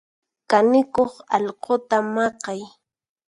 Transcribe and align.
Kanikuq 0.49 1.11
alquta 1.35 1.97
maqay. 2.13 2.61